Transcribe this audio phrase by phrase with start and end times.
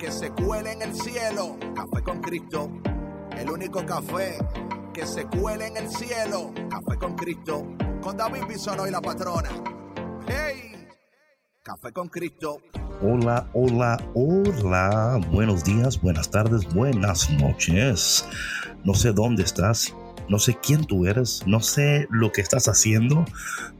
[0.00, 1.58] que se cuele en el cielo.
[1.74, 2.70] Café con Cristo.
[3.36, 4.38] El único café
[4.94, 6.52] que se cuele en el cielo.
[6.70, 7.66] Café con Cristo.
[8.00, 9.50] Con David Bisonó y la patrona.
[10.26, 10.88] ¡Hey!
[11.62, 12.62] Café con Cristo.
[13.02, 15.20] Hola, hola, hola.
[15.30, 18.24] Buenos días, buenas tardes, buenas noches.
[18.84, 19.94] No sé dónde estás,
[20.30, 23.24] no sé quién tú eres, no sé lo que estás haciendo,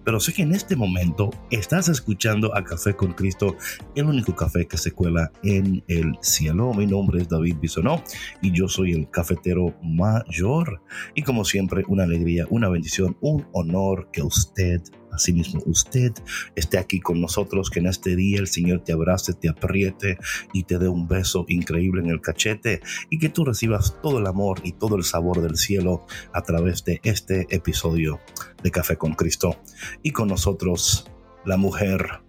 [0.04, 3.56] pero sé que en este momento estás escuchando a Café con Cristo,
[3.94, 6.74] el único café que se cuela en el cielo.
[6.74, 8.02] Mi nombre es David Bisonó
[8.42, 10.82] y yo soy el cafetero mayor.
[11.14, 14.82] Y como siempre, una alegría, una bendición, un honor que usted
[15.12, 16.12] Asimismo, usted
[16.54, 20.18] esté aquí con nosotros, que en este día el Señor te abrace, te apriete
[20.52, 22.80] y te dé un beso increíble en el cachete
[23.10, 26.84] y que tú recibas todo el amor y todo el sabor del cielo a través
[26.84, 28.20] de este episodio
[28.62, 29.56] de Café con Cristo.
[30.02, 31.10] Y con nosotros
[31.44, 32.20] la mujer,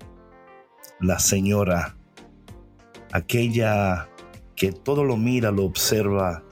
[1.00, 1.98] la señora,
[3.12, 4.10] aquella
[4.56, 6.44] que todo lo mira, lo observa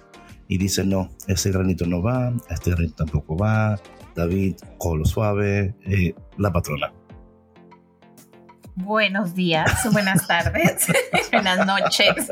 [0.47, 3.80] y dice, no, ese granito no va, este granito tampoco va,
[4.20, 6.92] David, Colo Suave, eh, la patrona.
[8.75, 10.88] Buenos días, buenas tardes,
[11.31, 12.30] buenas noches.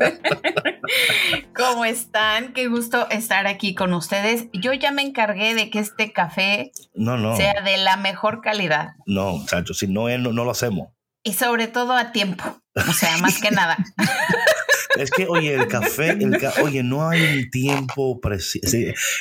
[1.54, 2.52] ¿Cómo están?
[2.52, 4.48] Qué gusto estar aquí con ustedes.
[4.52, 7.36] Yo ya me encargué de que este café no, no.
[7.36, 8.90] sea de la mejor calidad.
[9.06, 10.88] No, muchachos, si no, no, no lo hacemos.
[11.22, 13.76] Y sobre todo a tiempo, o sea, más que nada.
[14.96, 18.76] Es que, oye, el café, el oye, no hay un tiempo preciso.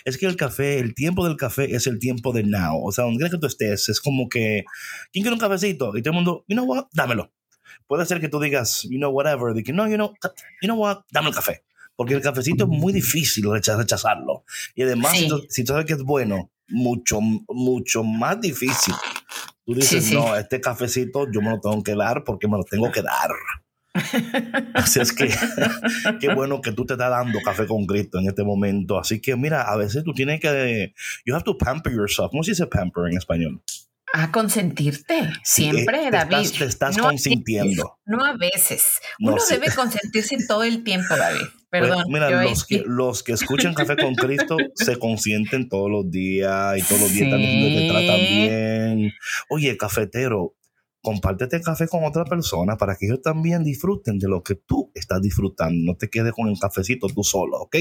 [0.05, 2.83] Es que el café, el tiempo del café es el tiempo de now.
[2.83, 4.63] O sea, donde que tú estés, es como que,
[5.11, 5.95] ¿quién quiere un cafecito?
[5.95, 7.31] Y todo el mundo, you know what, dámelo.
[7.85, 10.13] Puede ser que tú digas, you know, whatever, de que no, you know,
[10.61, 11.63] you know what, dame el café.
[11.95, 14.45] Porque el cafecito es muy difícil rechazarlo.
[14.75, 18.93] Y además, si, tú, sabes que es bueno, mucho, mucho más difícil.
[19.67, 22.89] Tú dices, no, este cafecito yo me lo tengo que dar porque me lo tengo
[22.89, 23.31] que dar.
[24.73, 25.27] Así es que
[26.21, 28.97] qué bueno que tú te estás dando café con Cristo en este momento.
[28.97, 30.93] Así que mira, a veces tú tienes que,
[31.25, 32.31] you have to pamper yourself.
[32.31, 33.61] ¿Cómo se dice pamper en español?
[34.13, 36.49] A consentirte, siempre, David.
[36.57, 37.99] te estás consintiendo.
[38.05, 39.01] no a veces.
[39.19, 41.47] Uno debe consentirse todo el tiempo, David.
[41.69, 42.05] Pues, Perdón.
[42.07, 46.81] mira, los que, los que escuchan Café con Cristo se consienten todos los días y
[46.83, 49.13] todos los días están diciendo que te tratan bien.
[49.49, 50.55] Oye, cafetero,
[51.01, 55.21] compártete café con otra persona para que ellos también disfruten de lo que tú estás
[55.21, 55.91] disfrutando.
[55.91, 57.75] No te quedes con el cafecito tú solo, ¿ok?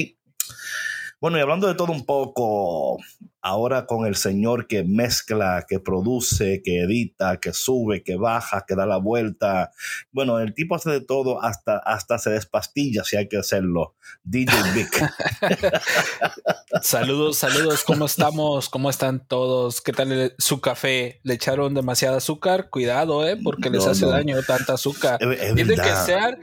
[1.19, 2.99] Bueno, y hablando de todo un poco,
[3.41, 8.75] ahora con el señor que mezcla, que produce, que edita, que sube, que baja, que
[8.75, 9.71] da la vuelta.
[10.13, 13.95] Bueno, el tipo hace de todo, hasta, hasta se despastilla si hay que hacerlo.
[14.25, 15.11] DJ Vic.
[16.83, 18.69] saludos, saludos, ¿cómo estamos?
[18.69, 19.81] ¿Cómo están todos?
[19.81, 21.21] ¿Qué tal su café?
[21.23, 22.69] ¿Le echaron demasiado azúcar?
[22.69, 23.39] Cuidado, ¿eh?
[23.43, 25.19] Porque les hace daño tanta azúcar.
[25.19, 26.39] Tiene que ser,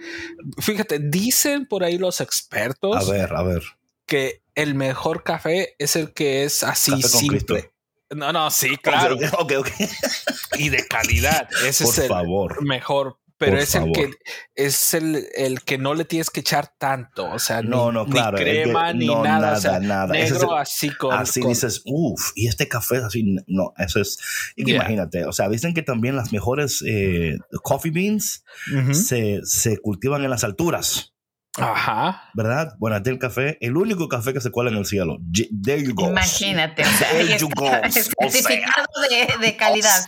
[0.57, 3.07] fíjate, dicen por ahí los expertos.
[3.07, 3.61] A ver, a ver
[4.05, 7.72] que el mejor café es el que es así simple.
[8.16, 9.18] No, no, sí, claro.
[9.40, 9.69] Ok, ok.
[10.58, 11.50] y de calidad.
[11.66, 12.64] Ese es el favor.
[12.64, 13.19] mejor.
[13.38, 14.12] Pero es el que
[14.56, 17.30] es el, el, que no le tienes que echar tanto.
[17.30, 19.59] O sea, no, no, claro, ni crema, ni nada.
[19.59, 20.14] Nada, nada.
[20.14, 21.14] Negro así con.
[21.14, 23.35] Así dices, uff, y este café es así.
[23.47, 24.18] No, eso es.
[24.56, 25.25] Imagínate.
[25.25, 28.46] O sea, dicen que también las mejores eh, coffee beans
[28.91, 31.12] se, se cultivan en las alturas.
[31.58, 32.30] Ajá.
[32.34, 32.74] ¿Verdad?
[32.80, 35.19] Bueno, el café, el único café que se cuela en el cielo.
[35.64, 36.09] There you go.
[36.09, 36.84] Imagínate.
[36.84, 37.69] There you go.
[37.90, 40.03] Certificado de, de, calidad.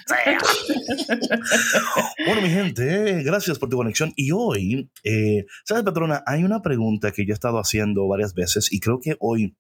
[2.25, 4.11] bueno, mi gente, gracias por tu conexión.
[4.15, 6.23] Y hoy, eh, ¿sabes, patrona?
[6.25, 9.55] Hay una pregunta que yo he estado haciendo varias veces y creo que hoy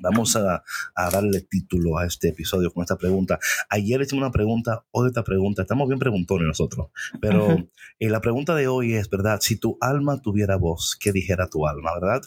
[0.00, 0.62] Vamos a,
[0.96, 3.38] darle título a este episodio con esta pregunta.
[3.68, 6.88] Ayer hicimos una pregunta, hoy esta pregunta, estamos bien preguntones nosotros,
[7.20, 9.40] pero eh, la pregunta de hoy es, ¿verdad?
[9.42, 12.22] Si tu alma tuviera voz, ¿qué dijera tu alma, verdad?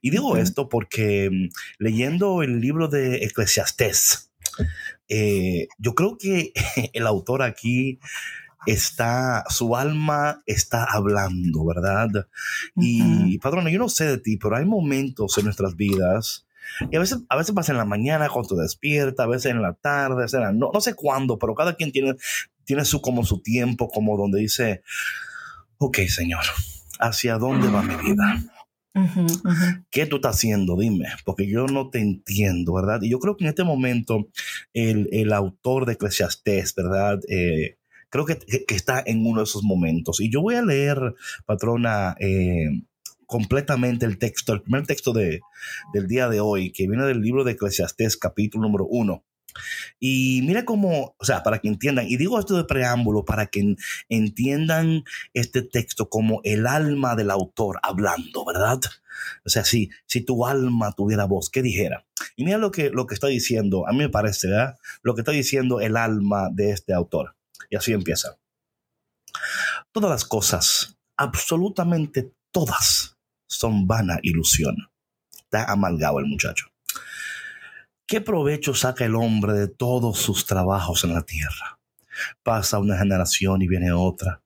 [0.00, 1.48] Y digo esto porque mm,
[1.78, 4.32] leyendo el libro de Eclesiastés,
[5.08, 6.52] eh, yo creo que
[6.94, 8.00] el autor aquí
[8.66, 12.08] está, su alma está hablando, ¿verdad?
[12.76, 16.46] Y, padrón, yo no sé de ti, pero hay momentos en nuestras vidas
[16.90, 19.62] y a veces, a veces pasa en la mañana cuando te despierta, a veces en
[19.62, 22.16] la tarde, a veces no, no sé cuándo, pero cada quien tiene
[22.64, 24.82] tiene su como su tiempo, como donde dice,
[25.78, 26.44] ok, Señor,
[26.98, 28.42] ¿hacia dónde va mi vida?
[29.90, 30.76] ¿Qué tú estás haciendo?
[30.76, 33.02] Dime, porque yo no te entiendo, ¿verdad?
[33.02, 34.28] Y yo creo que en este momento
[34.72, 37.20] el, autor de Eclesiastés, ¿verdad?
[37.28, 37.76] Eh,
[38.08, 38.38] creo que,
[38.68, 40.20] está en uno de esos momentos.
[40.20, 41.14] Y yo voy a leer,
[41.44, 42.82] patrona, eh,
[43.26, 45.40] completamente el texto, el primer texto de,
[45.92, 49.24] del día de hoy, que viene del libro de Eclesiastés, capítulo número uno.
[50.00, 53.76] Y mira cómo, o sea, para que entiendan, y digo esto de preámbulo, para que
[54.08, 58.80] entiendan este texto como el alma del autor hablando, ¿verdad?
[59.44, 62.04] O sea, si, si tu alma tuviera voz, ¿qué dijera?
[62.36, 64.78] Y mira lo que, lo que está diciendo, a mí me parece, ¿verdad?
[65.02, 67.36] Lo que está diciendo el alma de este autor.
[67.70, 68.38] Y así empieza.
[69.92, 73.13] Todas las cosas, absolutamente todas,
[73.56, 74.76] son vana ilusión.
[75.34, 76.66] Está amalgado el muchacho.
[78.06, 81.78] ¿Qué provecho saca el hombre de todos sus trabajos en la tierra?
[82.42, 84.42] Pasa una generación y viene otra,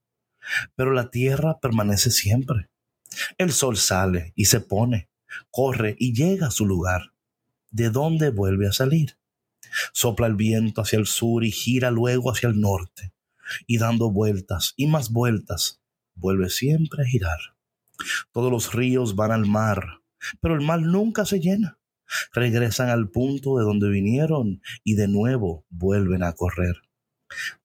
[0.77, 2.71] pero la tierra permanece siempre.
[3.37, 5.09] El sol sale y se pone,
[5.51, 7.13] corre y llega a su lugar.
[7.71, 9.19] ¿De dónde vuelve a salir?
[9.93, 13.13] Sopla el viento hacia el sur y gira luego hacia el norte,
[13.67, 15.81] y dando vueltas y más vueltas,
[16.15, 17.39] vuelve siempre a girar.
[18.33, 20.03] Todos los ríos van al mar,
[20.41, 21.79] pero el mar nunca se llena
[22.33, 26.77] regresan al punto de donde vinieron y de nuevo vuelven a correr.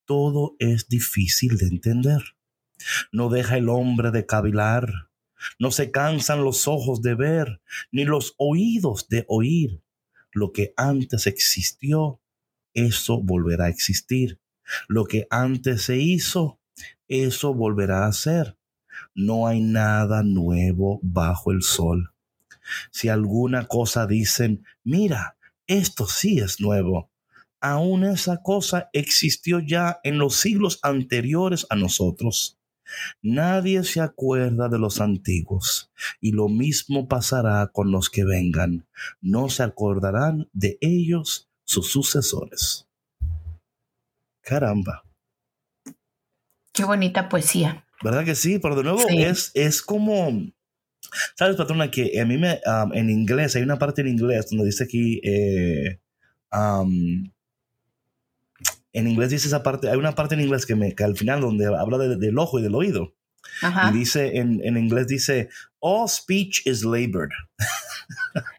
[0.06, 2.22] Todo es difícil de entender.
[3.12, 5.10] No deja el hombre de cavilar,
[5.60, 9.82] no se cansan los ojos de ver, ni los oídos de oír.
[10.32, 12.22] Lo que antes existió,
[12.74, 14.40] eso volverá a existir.
[14.88, 16.60] Lo que antes se hizo,
[17.08, 18.58] eso volverá a ser.
[19.16, 22.14] No hay nada nuevo bajo el sol.
[22.92, 25.38] Si alguna cosa dicen, mira,
[25.68, 27.10] esto sí es nuevo,
[27.60, 32.60] aún esa cosa existió ya en los siglos anteriores a nosotros.
[33.22, 38.86] Nadie se acuerda de los antiguos, y lo mismo pasará con los que vengan.
[39.22, 42.88] No se acordarán de ellos sus sucesores.
[44.42, 45.04] Caramba.
[46.74, 47.83] Qué bonita poesía.
[48.04, 48.60] ¿Verdad que sí?
[48.60, 50.54] Pero de nuevo es, es como
[51.36, 52.60] Sabes, patrona, que a mí me,
[52.94, 56.00] en inglés, hay una parte en inglés donde dice aquí, eh,
[58.94, 61.42] en inglés dice esa parte, hay una parte en inglés que, me, que al final
[61.42, 63.16] donde habla del ojo y del oído.
[63.62, 65.50] Y dice, en, en inglés dice,
[65.80, 67.30] all speech is labored.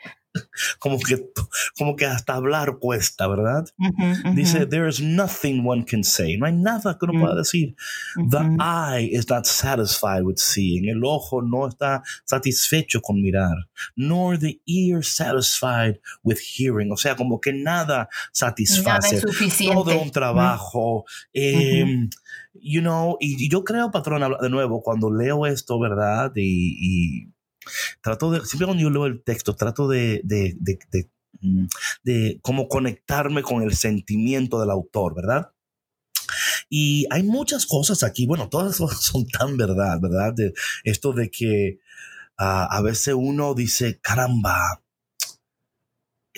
[0.78, 1.30] como que,
[1.76, 3.64] como que hasta hablar cuesta, ¿verdad?
[4.34, 6.36] Dice, there is nothing one can say.
[6.36, 7.38] No hay nada que uno pueda mm.
[7.38, 7.76] decir.
[8.30, 10.88] The eye is not satisfied with seeing.
[10.88, 13.68] El ojo no está satisfecho con mirar.
[13.96, 16.92] Nor the ear satisfied with hearing.
[16.92, 19.20] O sea, como que nada satisface.
[19.72, 21.04] Todo un trabajo.
[21.32, 22.10] Em,
[22.54, 26.32] you know, y, yo creo, patrón, de nuevo, cuando leo esto, ¿verdad?
[26.36, 27.33] y
[28.00, 31.66] Trato de, siempre cuando yo leo el texto, trato de, de, de, mm,
[32.02, 35.52] de, cómo conectarme con el sentimiento del autor, ¿verdad?
[36.68, 40.32] Y hay muchas cosas aquí, bueno, todas son tan verdad, ¿verdad?
[40.34, 41.78] De esto de que
[42.38, 44.82] ah, a veces uno dice, caramba,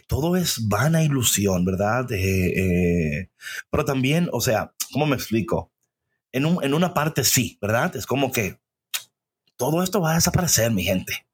[0.06, 2.10] todo es vana ilusión, ¿verdad?
[2.12, 3.30] Eh, eh,
[3.70, 5.72] pero también, o sea, ¿cómo me explico?
[6.32, 7.96] En, un, en una parte sí, ¿verdad?
[7.96, 8.60] Es como que
[9.56, 11.26] todo esto va a desaparecer, mi gente.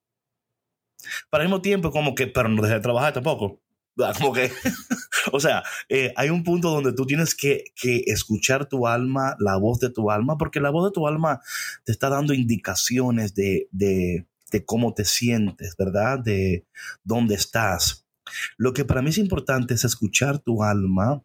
[1.31, 3.61] Pero al mismo tiempo, como que, pero no deje de trabajar tampoco.
[3.99, 4.51] Ah, como que,
[5.33, 9.57] o sea, eh, hay un punto donde tú tienes que, que, escuchar tu alma, la
[9.57, 11.41] voz de tu alma, porque la voz de tu alma
[11.85, 16.19] te está dando indicaciones de, de, de cómo te sientes, ¿verdad?
[16.21, 16.65] De
[17.05, 18.07] dónde estás.
[18.57, 21.23] Lo que para mí es importante es escuchar tu alma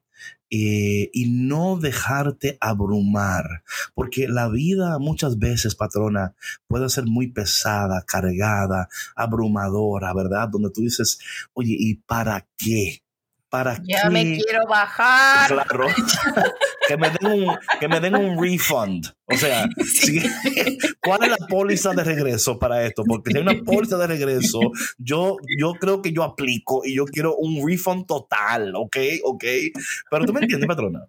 [0.49, 6.35] eh, y no dejarte abrumar, porque la vida muchas veces, patrona,
[6.67, 10.47] puede ser muy pesada, cargada, abrumadora, ¿verdad?
[10.49, 11.19] Donde tú dices,
[11.53, 13.01] oye, ¿y para qué?
[13.49, 15.47] ¿Para ya me quiero bajar.
[15.47, 15.87] Claro.
[16.87, 19.07] que, me den un, que me den un refund.
[19.25, 19.69] O sea,
[21.01, 23.05] ¿cuál es la póliza de regreso para esto?
[23.05, 24.59] Porque si hay una póliza de regreso,
[24.97, 28.97] yo, yo creo que yo aplico y yo quiero un refund total, ¿ok?
[29.23, 29.45] ¿Ok?
[30.11, 31.07] Pero tú me entiendes, patrona.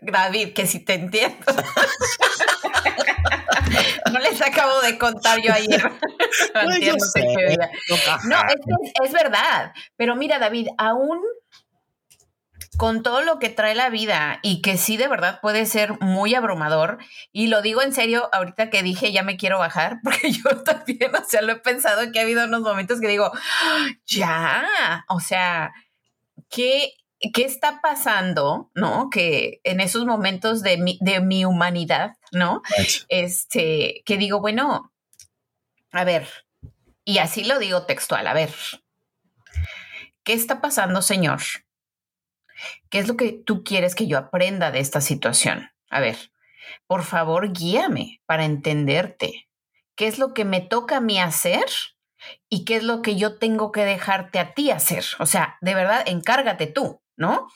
[0.00, 1.36] David, que si te entiendo.
[4.12, 5.82] no les acabo de contar yo ayer.
[6.54, 6.94] no, es,
[9.04, 9.72] es, verdad.
[9.96, 11.20] Pero mira, David, aún
[12.76, 16.34] con todo lo que trae la vida y que sí de verdad puede ser muy
[16.34, 16.98] abrumador.
[17.32, 21.14] Y lo digo en serio, ahorita que dije ya me quiero bajar, porque yo también,
[21.14, 23.30] o sea, lo he pensado que ha habido unos momentos que digo,
[24.06, 25.72] ya, o sea,
[26.48, 26.94] qué
[27.32, 28.70] ¿qué está pasando?
[28.74, 29.08] ¿No?
[29.10, 32.62] Que en esos momentos de mi, de mi humanidad, ¿no?
[33.08, 34.92] Este, que digo, bueno,
[35.92, 36.28] a ver,
[37.04, 38.52] y así lo digo textual, a ver,
[40.22, 41.40] ¿qué está pasando, Señor?
[42.90, 45.70] ¿Qué es lo que tú quieres que yo aprenda de esta situación?
[45.90, 46.16] A ver,
[46.86, 49.48] por favor, guíame para entenderte.
[49.96, 51.66] ¿Qué es lo que me toca a mí hacer?
[52.48, 55.04] ¿Y qué es lo que yo tengo que dejarte a ti hacer?
[55.18, 57.48] O sea, de verdad, encárgate tú, ¿no?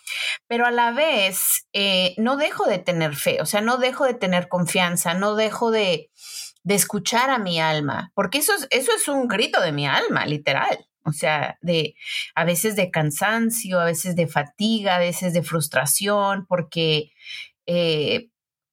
[0.46, 4.14] Pero a la vez, eh, no dejo de tener fe, o sea, no dejo de
[4.14, 6.10] tener confianza, no dejo de,
[6.62, 10.26] de escuchar a mi alma, porque eso es, eso es un grito de mi alma,
[10.26, 10.87] literal.
[11.04, 11.94] O sea, de
[12.34, 17.12] a veces de cansancio, a veces de fatiga, a veces de frustración, porque
[17.66, 18.30] eh,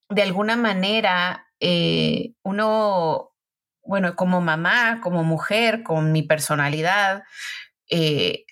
[0.10, 3.32] de alguna manera eh, uno,
[3.84, 7.24] bueno, como mamá, como mujer, con mi personalidad,
[7.90, 8.46] eh,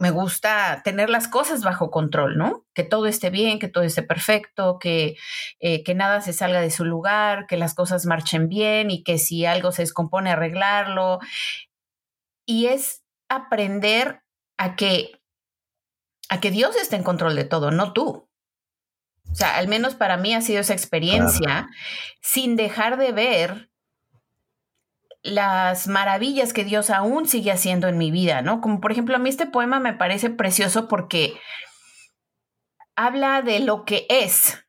[0.00, 2.64] me gusta tener las cosas bajo control, ¿no?
[2.72, 5.16] Que todo esté bien, que todo esté perfecto, que,
[5.60, 9.44] que nada se salga de su lugar, que las cosas marchen bien y que si
[9.44, 11.18] algo se descompone, arreglarlo.
[12.46, 14.22] Y es aprender
[14.56, 15.20] a que,
[16.28, 18.28] a que Dios esté en control de todo, no tú.
[19.30, 21.68] O sea, al menos para mí ha sido esa experiencia,
[22.22, 23.70] sin dejar de ver
[25.22, 28.60] las maravillas que Dios aún sigue haciendo en mi vida, ¿no?
[28.60, 31.38] Como por ejemplo, a mí este poema me parece precioso porque
[32.96, 34.64] habla de lo que es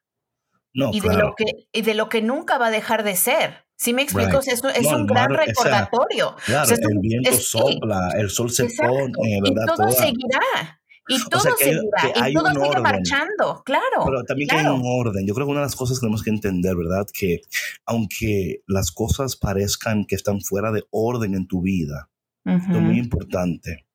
[0.73, 3.65] y, de lo que, y de lo que nunca va a dejar de ser.
[3.79, 4.39] ¿Sí me explico?
[4.39, 6.35] eso es un gran recordatorio.
[6.45, 10.81] claro, el viento sopla, el sol se pone, Y todo seguirá.
[11.07, 14.03] Y todo seguirá, y todo sigue marchando, claro.
[14.05, 15.25] Pero también hay un orden.
[15.25, 17.07] Yo creo que una de las cosas que tenemos que entender, ¿verdad?
[17.11, 17.41] Que
[17.85, 22.09] aunque las cosas parezcan que están fuera de orden en tu vida,
[22.45, 23.87] es muy importante.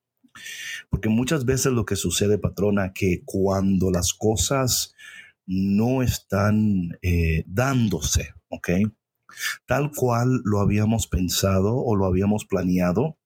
[0.88, 4.94] Porque muchas veces lo que sucede, patrona, que cuando las cosas
[5.46, 8.70] no están eh, dándose, ¿ok?
[9.66, 13.18] Tal cual lo habíamos pensado o lo habíamos planeado.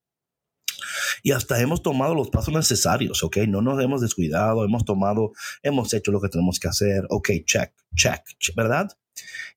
[1.22, 3.38] Y hasta hemos tomado los pasos necesarios, ¿ok?
[3.48, 7.72] No nos hemos descuidado, hemos tomado, hemos hecho lo que tenemos que hacer, ok, check,
[7.94, 8.22] check,
[8.54, 8.88] ¿verdad?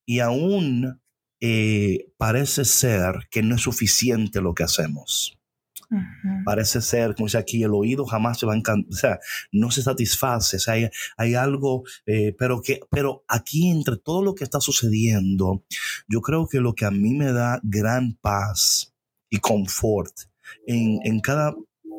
[0.05, 0.99] Y aún
[1.39, 5.40] eh, parece ser que no es suficiente lo que hacemos.
[6.45, 9.19] Parece ser, como dice aquí, el oído jamás se va a encantar, o sea,
[9.51, 14.23] no se satisface, o sea, hay, hay algo, eh, pero, que, pero aquí entre todo
[14.23, 15.65] lo que está sucediendo,
[16.07, 18.93] yo creo que lo que a mí me da gran paz
[19.29, 20.13] y confort
[20.65, 21.55] en, en cada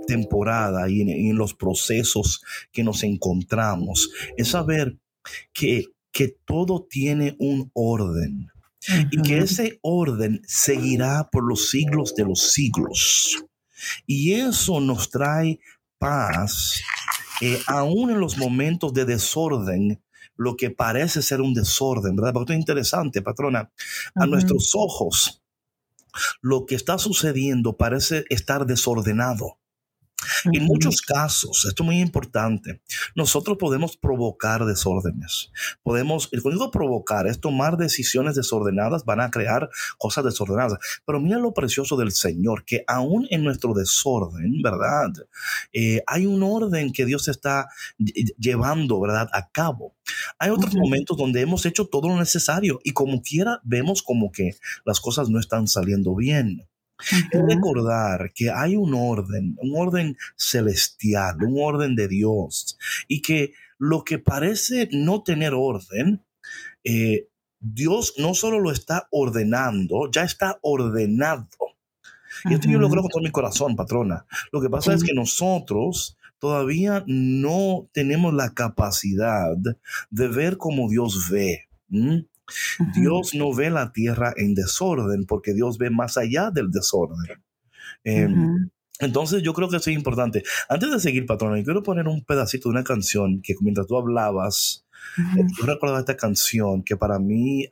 [0.07, 4.99] temporada y en, los procesos que nos encontramos es saber
[5.53, 8.49] que, que todo tiene un orden.
[9.13, 13.45] Y que ese orden seguirá por los siglos de los siglos.
[14.07, 15.61] Y eso nos trae
[15.99, 16.83] paz,
[17.41, 20.03] eh, aún en los momentos de desorden,
[20.37, 22.33] lo que parece ser un desorden, ¿verdad?
[22.33, 23.71] Porque esto es interesante, patrona.
[24.15, 25.43] A nuestros ojos,
[26.41, 29.59] lo que está sucediendo parece estar desordenado.
[30.53, 32.83] En muchos casos, esto es muy importante,
[33.15, 35.51] nosotros podemos provocar desórdenes.
[35.83, 40.79] Podemos, el código provocar es tomar decisiones desordenadas, van a crear cosas desordenadas.
[41.05, 45.13] Pero mira lo precioso del Señor, que aún en nuestro desorden, ¿verdad?
[45.73, 47.69] Eh, hay un orden que Dios está
[48.39, 49.29] llevando, ¿verdad?
[49.33, 49.95] A cabo.
[50.39, 54.57] Hay otros momentos donde hemos hecho todo lo necesario y como quiera vemos como que
[54.85, 56.67] las cosas no están saliendo bien.
[57.31, 62.79] Es recordar que hay un orden, un orden celestial, un orden de Dios,
[63.09, 66.25] y que lo que parece no tener orden,
[66.85, 67.29] eh,
[67.59, 71.49] Dios no solo lo está ordenando, ya está ordenado.
[72.45, 74.27] Y esto yo lo creo con todo mi corazón, patrona.
[74.51, 79.55] Lo que pasa es que nosotros todavía no tenemos la capacidad
[80.11, 81.69] de ver como Dios ve.
[82.95, 87.43] Dios no ve la tierra en desorden porque Dios ve más allá del desorden.
[88.05, 90.43] Em, entonces yo creo que eso es importante.
[90.69, 93.97] Antes de seguir, patrona, yo quiero poner un pedacito de una canción que mientras tú
[93.97, 94.87] hablabas,
[95.19, 97.67] eh, yo recuerdo esta canción que para mí,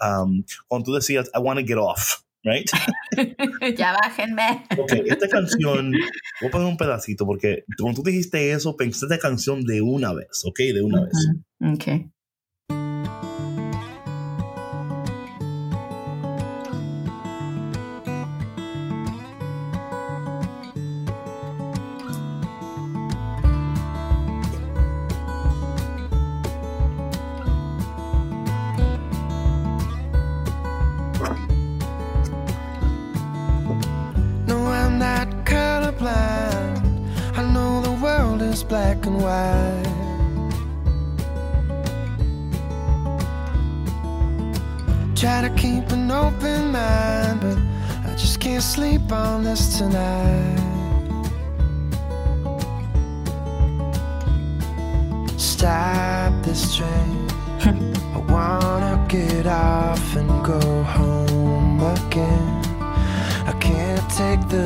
[0.67, 2.69] cuando tú decías, I want to get off, right?
[3.79, 4.65] ya bájenme.
[4.77, 5.93] Ok, esta canción,
[6.41, 10.13] voy a poner un pedacito porque cuando tú dijiste eso, pensé esta canción de una
[10.13, 11.13] vez, ok, de una vez.
[11.61, 12.11] Ok.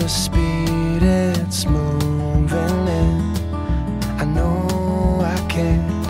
[0.05, 3.17] The speed it's moving in.
[4.21, 6.05] I know I can't,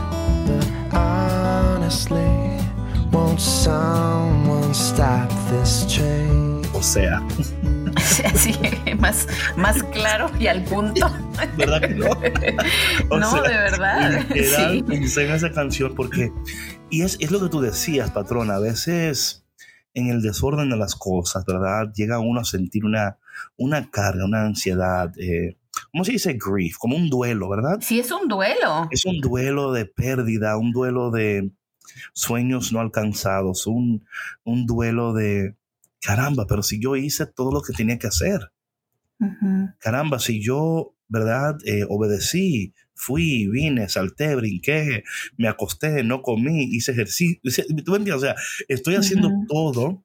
[0.48, 2.58] but honestly,
[3.12, 6.66] won't someone stop this train?
[6.74, 7.22] O sea.
[8.24, 8.52] Así,
[8.98, 11.08] más, más claro y al punto.
[11.56, 12.08] ¿Verdad que no?
[13.16, 14.26] no, de verdad.
[14.34, 14.84] sí.
[14.88, 16.32] en esa canción porque,
[16.90, 19.44] y es, es lo que tú decías, patrona, a veces
[19.94, 21.92] en el desorden de las cosas, ¿verdad?
[21.94, 23.18] Llega uno a sentir una,
[23.56, 25.56] una carga, una ansiedad, eh,
[25.92, 26.76] ¿cómo se dice grief?
[26.78, 27.78] Como un duelo, ¿verdad?
[27.80, 28.88] Sí, es un duelo.
[28.90, 31.50] Es un duelo de pérdida, un duelo de
[32.12, 34.04] sueños no alcanzados, un,
[34.44, 35.54] un duelo de,
[36.04, 38.52] caramba, pero si yo hice todo lo que tenía que hacer.
[39.78, 41.56] Caramba, si yo, ¿verdad?
[41.64, 45.02] Eh, obedecí, fui, vine, salté, brinqué,
[45.38, 47.40] me acosté, no comí, hice ejercicio.
[47.84, 48.14] ¿Tú entiendes?
[48.14, 48.34] O sea,
[48.68, 50.04] estoy haciendo todo,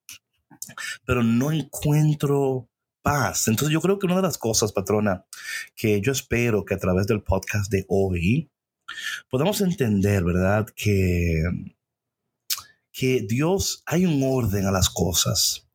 [1.06, 2.69] pero no encuentro
[3.02, 3.48] paz.
[3.48, 5.26] Entonces yo creo que una de las cosas, patrona,
[5.76, 8.50] que yo espero que a través del podcast de hoy
[9.30, 10.68] podamos entender, ¿verdad?
[10.76, 11.44] Que,
[12.92, 15.68] que Dios, hay un orden a las cosas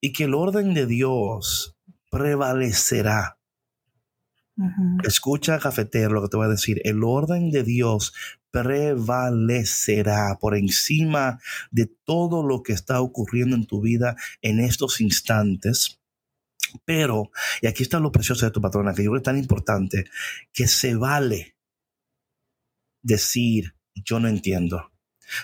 [0.00, 1.76] y que el orden de Dios
[2.10, 3.38] prevalecerá.
[5.04, 6.80] Escucha, cafetero, lo que te voy a decir.
[6.84, 8.14] El orden de Dios
[8.50, 11.38] prevalecerá por encima
[11.70, 16.00] de todo lo que está ocurriendo en tu vida en estos instantes.
[16.84, 17.30] Pero,
[17.60, 20.04] y aquí está lo precioso de tu patrona, que yo creo que es tan importante,
[20.52, 21.56] que se vale
[23.02, 24.92] decir, yo no entiendo.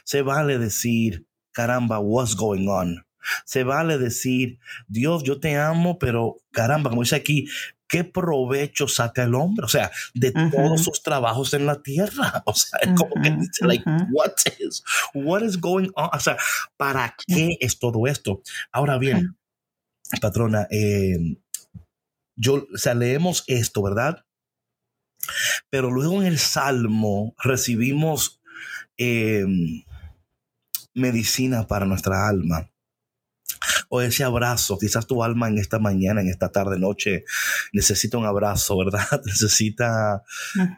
[0.05, 3.07] Se vale decir, caramba, what's going on?
[3.45, 4.59] Se vale decir,
[4.89, 7.47] Dios, yo te amo, pero caramba, como dice aquí,
[7.93, 9.65] ¿qué provecho saca el hombre?
[9.65, 12.43] O sea, de todos sus trabajos en la tierra.
[12.47, 14.83] O sea, es como que dice, like, what is,
[15.15, 16.09] what is going on?
[16.13, 16.37] O sea,
[16.77, 18.43] ¿para qué es todo esto?
[18.73, 19.37] Ahora bien,
[20.21, 21.37] patrona, eh,
[22.37, 24.25] yo, o sea, leemos esto, ¿verdad?
[25.71, 28.41] Pero luego en el Salmo recibimos
[28.97, 29.45] eh,
[30.95, 32.73] medicina para nuestra alma
[33.89, 34.79] o ese abrazo.
[34.79, 37.25] Quizás tu alma en esta mañana, en esta tarde, noche,
[37.75, 39.07] necesita un abrazo, ¿verdad?
[39.27, 40.23] Necesita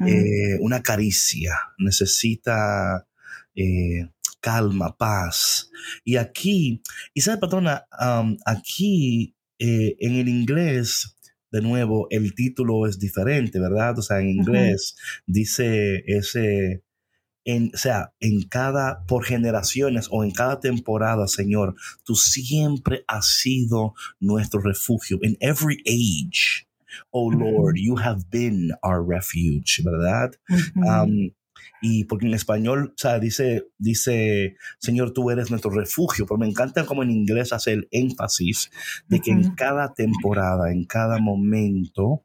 [0.05, 3.07] eh, una caricia, necesita
[3.55, 4.11] eh,
[4.45, 5.71] calma, paz.
[6.05, 6.83] Y aquí,
[7.15, 7.87] y sabes, patrona,
[8.45, 11.17] aquí eh, en el inglés,
[11.51, 13.99] de nuevo, el título es diferente, ¿verdad?
[13.99, 16.83] O sea, en inglés dice ese
[17.47, 23.27] en, o sea, en cada, por generaciones o en cada temporada, Señor, tú siempre has
[23.27, 25.19] sido nuestro refugio.
[25.23, 26.67] In every age,
[27.11, 30.33] oh Lord, you have been our refuge, ¿verdad?
[31.87, 36.49] Y porque en español, o sea, dice, dice, Señor, tú eres nuestro refugio, pero me
[36.49, 38.70] encanta como en inglés hace el énfasis
[39.07, 42.25] de que en cada temporada, en cada momento,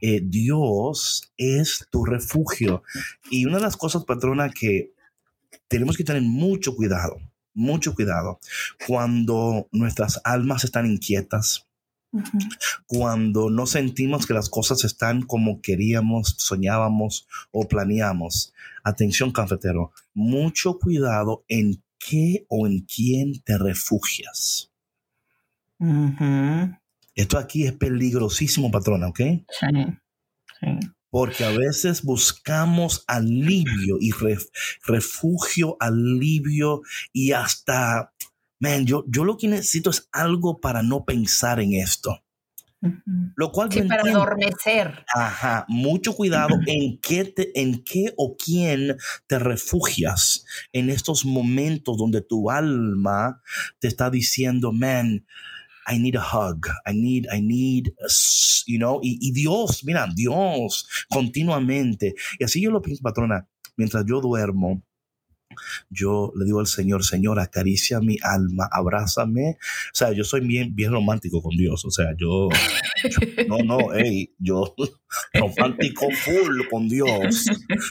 [0.00, 2.84] eh, Dios es tu refugio.
[3.28, 4.92] Y una de las cosas, patrona, que
[5.66, 7.16] tenemos que tener mucho cuidado,
[7.54, 8.38] mucho cuidado,
[8.86, 11.66] cuando nuestras almas están inquietas,
[12.86, 18.52] cuando no sentimos que las cosas están como queríamos, soñábamos o planeamos.
[18.84, 24.70] Atención, cafetero, mucho cuidado en qué o en quién te refugias.
[27.14, 29.20] Esto aquí es peligrosísimo, patrona, ¿ok?
[29.48, 29.66] Sí.
[31.10, 34.12] Porque a veces buscamos alivio y
[34.86, 38.14] refugio, alivio y hasta
[38.62, 42.22] man, yo, yo lo que necesito es algo para no pensar en esto.
[43.36, 45.04] Lo cual sí, para adormecer.
[45.14, 48.96] Ajá, mucho cuidado en qué, te, en qué o quién
[49.26, 53.40] te refugias en estos momentos donde tu alma
[53.80, 55.26] te está diciendo, man,
[55.88, 57.92] I need a hug, I need, I need,
[58.66, 62.14] you know, y, y Dios, mira, Dios, continuamente.
[62.38, 64.82] Y así yo lo pienso, patrona, mientras yo duermo,
[65.90, 69.58] yo le digo al Señor, Señor, acaricia mi alma, abrázame.
[69.60, 71.84] O sea, yo soy bien, bien romántico con Dios.
[71.84, 72.48] O sea, yo,
[73.48, 74.74] no, no, hey, yo
[75.34, 77.46] romántico full con Dios.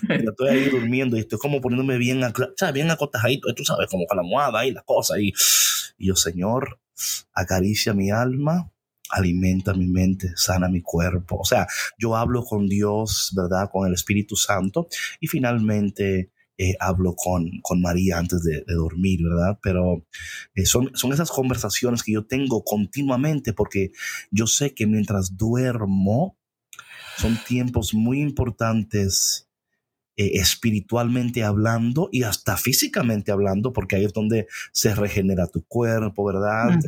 [0.10, 3.88] Yo estoy ahí durmiendo y estoy como poniéndome bien, o sea, bien acotadito, tú sabes,
[3.89, 5.19] como con la almohada y la cosa.
[5.19, 5.34] Y,
[5.97, 6.80] y yo, Señor,
[7.34, 8.71] acaricia mi alma,
[9.10, 11.39] alimenta mi mente, sana mi cuerpo.
[11.39, 13.69] O sea, yo hablo con Dios, ¿verdad?
[13.71, 14.88] Con el Espíritu Santo
[15.19, 19.58] y finalmente eh, hablo con, con María antes de, dormir, ¿verdad?
[19.63, 20.06] Pero
[20.54, 23.93] eh, son, son esas conversaciones que yo tengo continuamente porque
[24.30, 26.38] yo sé que mientras duermo
[27.17, 29.50] son tiempos muy importantes
[30.22, 36.24] eh, espiritualmente hablando y hasta físicamente hablando, porque ahí es donde se regenera tu cuerpo,
[36.26, 36.80] ¿verdad?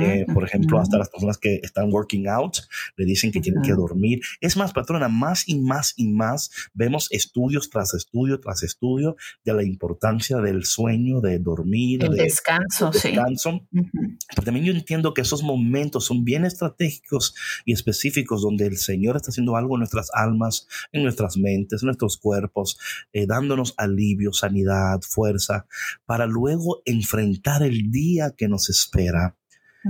[0.00, 2.56] Eh, por ejemplo, hasta las personas que están working out
[2.96, 4.22] le dicen que tienen que dormir.
[4.40, 9.54] Es más, patrona, más y más y más vemos estudios tras estudio tras estudio de
[9.54, 13.68] la importancia del sueño, de dormir, el descanso, descanso.
[13.70, 19.14] Pero también yo entiendo que esos momentos son bien estratégicos y específicos donde el Señor
[19.14, 22.79] está haciendo algo en nuestras almas, en nuestras mentes, en nuestros cuerpos
[23.12, 25.66] eh, dándonos alivio, sanidad, fuerza,
[26.06, 29.36] para luego enfrentar el día que nos espera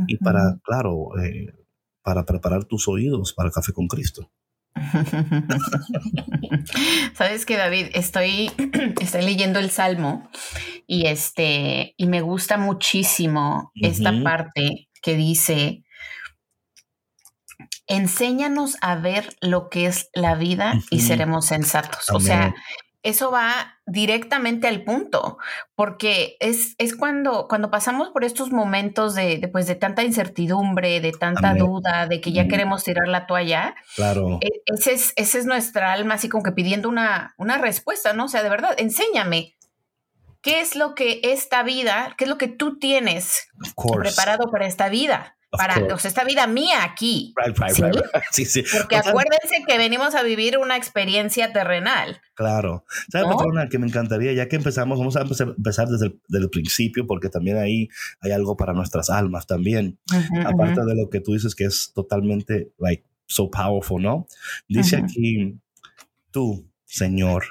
[0.07, 1.53] y para, claro, eh,
[2.03, 4.31] para preparar tus oídos para el café con Cristo.
[7.15, 8.53] Sabes que David, estoy,
[9.01, 10.31] estoy leyendo el Salmo
[10.87, 15.83] y este y me gusta muchísimo esta parte que dice
[17.91, 22.09] enséñanos a ver lo que es la vida y seremos sensatos.
[22.11, 22.55] O sea,
[23.03, 25.39] eso va directamente al punto,
[25.75, 31.13] porque es, es cuando, cuando pasamos por estos momentos de, pues, de tanta incertidumbre, de
[31.13, 33.75] tanta duda, de que ya queremos tirar la toalla.
[33.97, 34.39] Claro.
[34.41, 38.27] E, ese es, ese es nuestra alma así como que pidiendo una, una respuesta, ¿no?
[38.27, 39.57] O sea, de verdad, enséñame.
[40.43, 44.89] ¿Qué es lo que esta vida, qué es lo que tú tienes preparado para esta
[44.89, 45.37] vida?
[45.51, 47.35] Para esta vida mía aquí.
[48.33, 48.45] ¿sí?
[48.45, 52.21] sí, Porque acuérdense que venimos a vivir una experiencia terrenal.
[52.35, 52.85] Claro.
[53.11, 57.29] ¿Sabes, patrona, que me encantaría, ya que empezamos, vamos a empezar desde el principio, porque
[57.29, 57.89] también ahí
[58.21, 59.99] hay algo para nuestras almas también.
[60.45, 64.27] Aparte de lo que tú dices que es totalmente, like, so powerful, ¿no?
[64.69, 65.59] Dice aquí,
[66.31, 67.45] tú, Señor,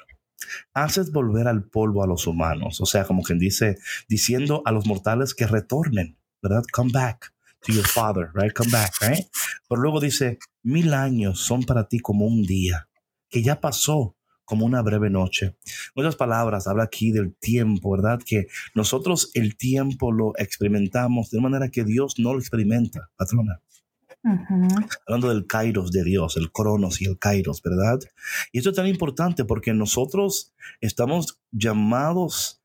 [0.74, 2.80] haces volver al polvo a los humanos.
[2.82, 6.64] O sea, como quien dice, diciendo a los mortales que retornen, ¿verdad?
[6.72, 7.34] Come back
[7.66, 8.54] to your father, right?
[8.54, 9.26] Come back, right?
[9.68, 12.90] Pero luego dice, mil años son para ti como un día,
[13.30, 14.16] que ya pasó
[14.50, 15.58] como una breve noche.
[15.96, 18.20] En otras palabras, habla aquí del tiempo, ¿verdad?
[18.26, 23.62] Que nosotros el tiempo lo experimentamos de manera que Dios no lo experimenta, patrona.
[25.08, 28.00] Hablando del kairos de Dios, el cronos y el kairos, ¿verdad?
[28.52, 32.62] Y esto es tan importante porque nosotros estamos llamados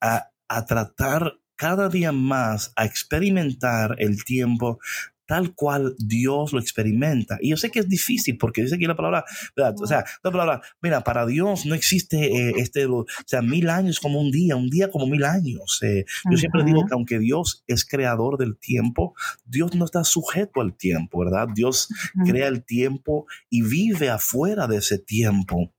[0.00, 4.78] a, a tratar cada día más a experimentar el tiempo
[5.26, 7.36] tal cual Dios lo experimenta.
[7.40, 9.24] Y yo sé que es difícil porque dice aquí la palabra,
[9.56, 9.74] ¿verdad?
[9.80, 14.00] O sea, la palabra, mira, para Dios no existe eh, este, o sea, mil años
[14.00, 15.80] como un día, un día como mil años.
[15.82, 16.04] Eh.
[16.30, 19.14] Yo siempre digo que aunque Dios es creador del tiempo,
[19.44, 21.48] Dios no está sujeto al tiempo, ¿verdad?
[21.54, 21.88] Dios
[22.24, 25.72] crea el tiempo y vive afuera de ese tiempo,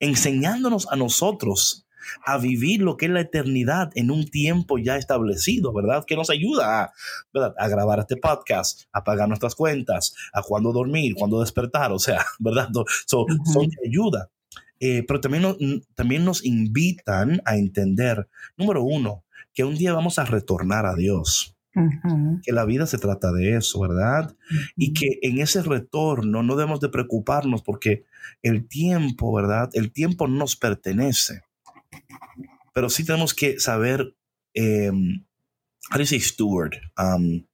[0.00, 1.86] enseñándonos a nosotros
[2.24, 6.04] a vivir lo que es la eternidad en un tiempo ya establecido, ¿verdad?
[6.06, 6.92] Que nos ayuda a,
[7.32, 7.54] ¿verdad?
[7.58, 12.24] a grabar este podcast, a pagar nuestras cuentas, a cuándo dormir, cuándo despertar, o sea,
[12.38, 12.68] ¿verdad?
[13.06, 13.26] son
[13.68, 14.30] de ayuda.
[14.80, 15.44] Eh, pero también,
[15.94, 21.56] también nos invitan a entender, número uno, que un día vamos a retornar a Dios.
[22.44, 24.36] Que la vida se trata de eso, ¿verdad?
[24.76, 28.04] Y que en ese retorno no debemos de preocuparnos porque
[28.42, 29.70] el tiempo, ¿verdad?
[29.72, 31.42] El tiempo nos pertenece
[32.72, 34.16] pero sí tenemos que saber,
[34.54, 36.72] eh, how do steward?
[36.98, 37.44] Um,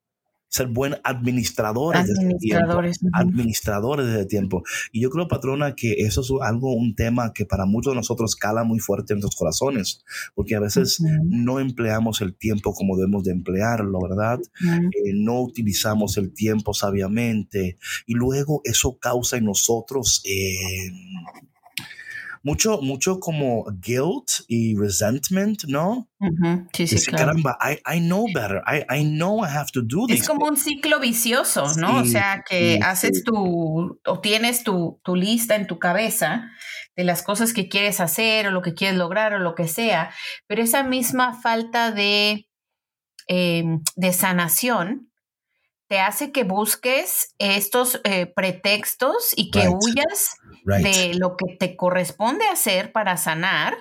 [0.51, 3.17] ser buen administradores, administradores de tiempo.
[3.17, 4.63] Administradores de tiempo.
[4.91, 8.35] Y yo creo, patrona, que eso es algo, un tema que para muchos de nosotros
[8.35, 10.03] cala muy fuerte en nuestros corazones,
[10.35, 14.39] porque a veces no empleamos el tiempo como debemos de emplearlo, ¿verdad?
[14.61, 20.21] Eh, no utilizamos el tiempo sabiamente y luego eso causa en nosotros...
[20.25, 20.91] Eh,
[22.43, 26.09] mucho, mucho como guilt y resentment, ¿no?
[26.73, 27.27] Sí, sí, claro.
[27.27, 28.61] Caramba, I, know better.
[28.67, 30.21] I, know I have to do this.
[30.21, 32.01] Es como un ciclo vicioso, ¿no?
[32.01, 36.49] o sea, que haces tu, o tienes tu, tu lista en tu cabeza
[36.95, 40.13] de las cosas que quieres hacer o lo que quieres lograr o lo que sea,
[40.47, 42.47] pero esa misma falta de,
[43.27, 45.11] em, de sanación
[45.87, 52.47] te hace que busques estos eh, pretextos y que huyas de lo que te corresponde
[52.47, 53.75] hacer para sanar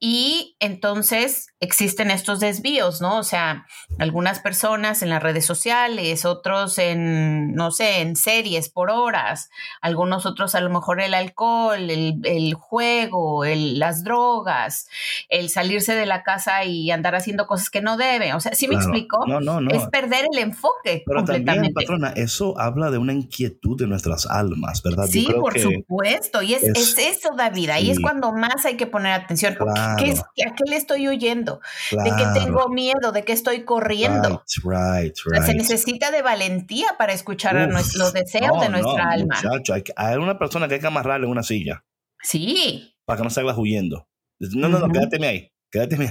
[0.00, 3.18] y entonces existen estos desvíos, ¿no?
[3.18, 3.66] O sea,
[3.98, 10.24] algunas personas en las redes sociales, otros en, no sé, en series por horas, algunos
[10.24, 14.88] otros a lo mejor el alcohol, el, juego, las drogas,
[15.28, 18.34] el salirse de la casa y andar haciendo cosas que no deben.
[18.34, 19.26] O sea, ¿sí me explico?
[19.26, 19.70] No, no, no.
[19.72, 24.80] Es perder el enfoque Pero también, patrona, eso habla de una inquietud de nuestras almas,
[24.82, 25.06] ¿verdad?
[25.06, 26.40] Sí, por supuesto.
[26.42, 27.70] Y es, es, eso, David.
[27.70, 29.56] Ahí es cuando más hay que poner atención.
[29.96, 31.60] ¿Qué es, ¿A qué le estoy huyendo?
[31.90, 33.12] ¿De qué tengo miedo?
[33.12, 34.44] ¿De qué estoy corriendo?
[34.64, 39.36] Right, right, Se necesita de valentía para escuchar a los deseos de nuestra alma.
[39.42, 41.84] Muchacho, hay, hay, una persona que hay que amarrarle en una silla.
[42.22, 42.94] Sí.
[43.04, 44.08] Para que no salga huyendo.
[44.38, 45.52] No, no, no, quédate ahí.
[45.70, 46.08] Quédate ahí.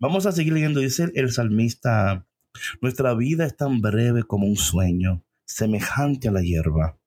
[0.00, 0.80] Vamos a seguir leyendo.
[0.80, 2.26] Dice el salmista,
[2.80, 6.98] nuestra vida es tan breve como un sueño, semejante a la hierba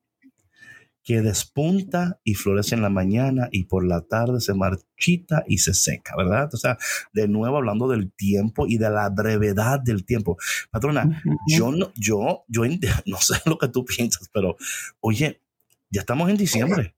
[1.09, 5.73] que despunta y florece en la mañana y por la tarde se marchita y se
[5.73, 6.51] seca, ¿verdad?
[6.53, 6.77] O sea,
[7.13, 10.37] de nuevo hablando del tiempo y de la brevedad del tiempo.
[10.69, 12.61] Patrona, yo no, yo, yo
[13.07, 14.55] no sé lo que tú piensas, pero
[14.99, 15.41] oye,
[15.89, 16.95] ya estamos en diciembre.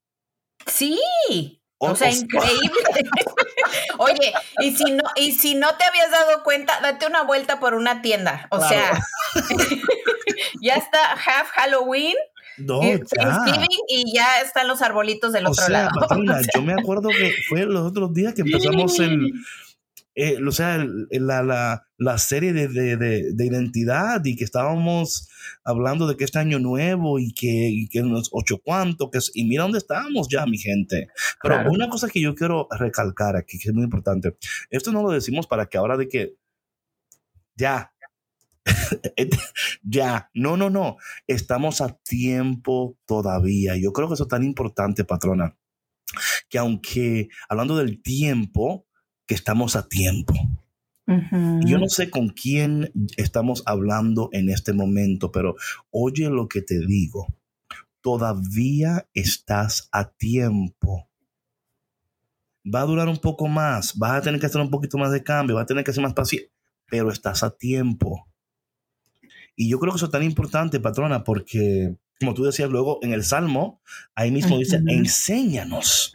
[0.66, 1.00] Sí.
[1.78, 2.70] O, sea, increíble.
[3.98, 7.74] Oye, y si no, y si no te habías dado cuenta, date una vuelta por
[7.74, 8.48] una tienda.
[8.52, 9.02] O sea,
[10.62, 12.16] ya está half Halloween
[12.58, 13.00] no, ya.
[13.88, 15.92] y ya están los arbolitos del otro lado.
[16.56, 19.32] yo me acuerdo que fue los otros días que empezamos el,
[20.14, 25.30] eh, o sea, la, la, la, serie de, de, de, identidad y que estábamos
[25.64, 29.46] hablando de que este año nuevo y que, y que los ocho cuantos, que y
[29.46, 31.08] mira dónde estamos ya, mi gente.
[31.42, 34.36] Pero una cosa que yo quiero recalcar aquí, que es muy importante,
[34.70, 36.36] esto no lo decimos para que ahora de que
[37.56, 37.91] ya,
[39.84, 40.98] ya, no, no, no,
[41.28, 43.76] estamos a tiempo todavía.
[43.78, 45.58] Yo creo que eso es tan importante, patrona,
[46.50, 48.88] que aunque hablando del tiempo,
[49.26, 50.34] que estamos a tiempo.
[51.66, 55.56] Yo no sé con quién estamos hablando en este momento, pero
[55.90, 57.28] oye lo que te digo.
[58.02, 61.10] Todavía estás a tiempo.
[62.64, 65.24] Va a durar un poco más, vas a tener que hacer un poquito más de
[65.24, 66.52] cambio, vas a tener que ser más paciente,
[66.88, 68.31] pero estás a tiempo.
[69.62, 73.14] Y yo creo que eso es tan importante, patrona, porque, como tú decías luego en
[73.14, 73.80] el Salmo,
[74.16, 76.14] ahí mismo dice, enséñanos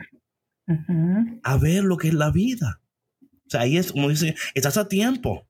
[1.45, 2.83] a ver lo que es la vida.
[3.23, 5.47] O sea, ahí es como dice, estás a tiempo.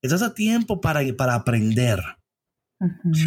[0.00, 2.00] Estás a tiempo para, para aprender.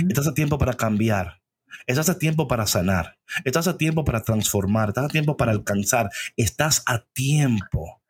[0.09, 1.43] Estás a tiempo para cambiar.
[1.85, 3.19] Estás a tiempo para sanar.
[3.45, 4.89] Estás a tiempo para transformar.
[4.89, 6.09] Estás a tiempo para alcanzar.
[6.35, 8.01] Estás a tiempo.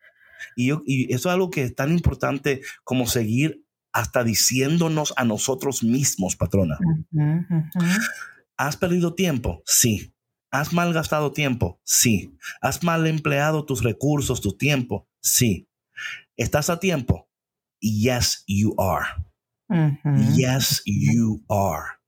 [0.56, 3.61] Y, yo, y eso es algo que es tan importante como seguir
[3.94, 6.78] hasta diciéndonos a nosotros mismos, patrona.
[8.58, 9.62] ¿Has perdido tiempo?
[9.66, 10.14] Sí.
[10.52, 11.80] ¿Has malgastado tiempo?
[11.84, 12.38] Sí.
[12.62, 15.08] ¿Has mal empleado tus recursos, tu tiempo?
[15.22, 15.70] Sí.
[16.38, 17.30] ¿Estás a tiempo?
[17.80, 19.08] Yes, you are.
[20.36, 22.02] Yes, you are.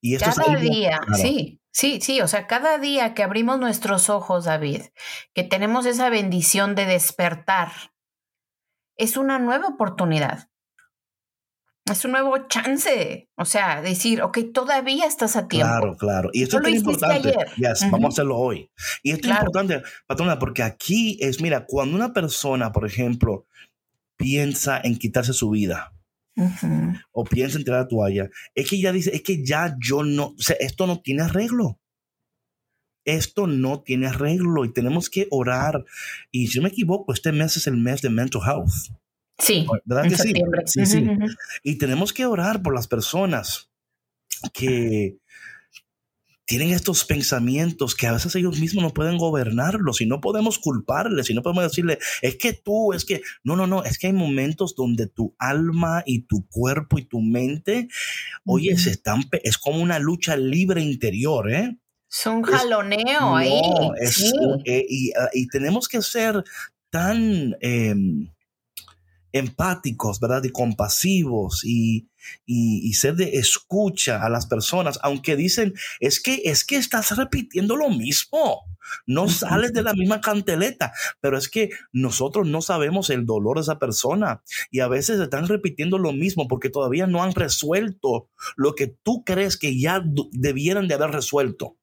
[0.00, 4.46] Y esto cada día, sí, sí, sí, o sea, cada día que abrimos nuestros ojos,
[4.46, 4.82] David,
[5.34, 7.70] que tenemos esa bendición de despertar,
[8.96, 10.49] es una nueva oportunidad
[11.92, 13.28] es un nuevo chance.
[13.36, 15.68] O sea, decir, ok, todavía estás a tiempo.
[15.68, 16.30] Claro, claro.
[16.32, 17.34] Y esto es importante.
[17.90, 18.70] Vamos a hacerlo hoy.
[19.02, 23.46] Y esto es importante, patrona, porque aquí es, mira, cuando una persona, por ejemplo,
[24.16, 25.92] piensa en quitarse su vida.
[27.12, 30.28] O piensa en tirar la toalla, es que ya dice, es que ya yo no,
[30.28, 31.80] o sea, esto no tiene arreglo
[33.04, 35.84] esto no tiene arreglo y tenemos que orar.
[36.30, 38.94] Y si no me equivoco, este mes es el mes de mental health.
[39.40, 40.32] Sí, ¿verdad que sí?
[40.66, 41.06] Sí, sí.
[41.62, 43.70] Y tenemos que orar por las personas
[44.52, 45.18] que
[46.50, 51.30] tienen estos pensamientos que a veces ellos mismos no pueden gobernarlos y no podemos culparles
[51.30, 54.12] y no podemos decirle, es que tú, es que, no, no, no, es que hay
[54.12, 57.86] momentos donde tu alma y tu cuerpo y tu mente,
[58.44, 61.78] oye, se están, es como una lucha libre interior, ¿eh?
[62.10, 63.62] Es un jaloneo ahí.
[64.66, 66.42] Eh, ah, y, tenemos que ser
[66.90, 67.56] tan...
[67.60, 68.28] Em,
[69.32, 70.44] empáticos, ¿verdad?
[70.44, 72.08] Y compasivos y,
[72.46, 77.76] y, ser de escucha a las personas, aunque dicen, es que, es que estás repitiendo
[77.76, 78.64] lo mismo,
[79.06, 83.62] no sales de la misma canteleta, pero es que nosotros no sabemos el dolor de
[83.62, 88.74] esa persona y a veces están repitiendo lo mismo porque todavía no han resuelto lo
[88.74, 91.76] que tú crees que ya debieran de haber resuelto.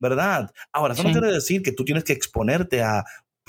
[0.00, 0.50] ¿verdad?
[0.72, 3.04] Ahora, eso no quiere decir que tú tienes que exponerte a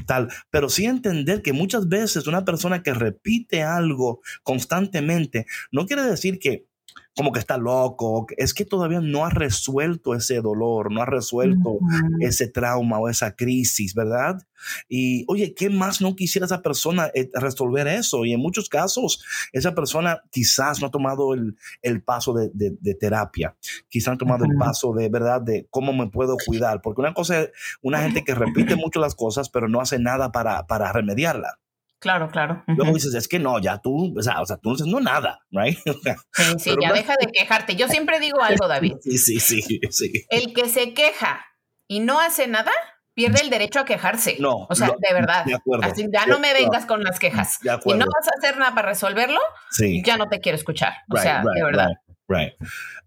[0.08, 6.04] tal, pero sí entender que muchas veces una persona que repite algo constantemente no quiere
[6.04, 6.65] decir que
[7.15, 11.77] como que está loco, es que todavía no ha resuelto ese dolor, no ha resuelto
[12.19, 14.41] ese trauma o esa crisis, ¿verdad?
[14.88, 18.25] Y oye, ¿qué más no quisiera esa persona eh, resolver eso?
[18.25, 21.56] Y en muchos casos, esa persona quizás no ha tomado el,
[22.04, 23.56] paso de, terapia,
[23.89, 27.41] quizás ha tomado el paso de, ¿verdad?, de cómo me puedo cuidar, porque una cosa
[27.41, 27.51] es
[27.82, 31.60] una gente que repite mucho las cosas, pero no hace nada para, para remediarla.
[32.01, 32.63] Claro, claro.
[32.65, 34.99] Luego dices, es que no, ya tú, o sea, o sea tú no dices no
[34.99, 35.77] nada, right?
[36.33, 37.75] sí, sí, ya deja de quejarte.
[37.75, 38.95] Yo siempre digo algo, David.
[39.01, 39.61] Sí, sí, sí,
[39.91, 40.25] sí.
[40.29, 41.45] El que se queja
[41.87, 42.71] y no hace nada,
[43.13, 44.37] pierde el derecho a quejarse.
[44.39, 44.65] No.
[44.69, 45.45] O sea, de verdad.
[45.45, 45.85] De acuerdo.
[45.85, 47.59] Así, ya no me vengas con las quejas.
[47.61, 47.99] De Y acuerdo.
[47.99, 50.01] no vas a hacer nada para resolverlo, Sí.
[50.03, 50.93] ya no te quiero escuchar.
[51.09, 51.87] O Right, sea, right, de verdad.
[51.89, 52.11] Right.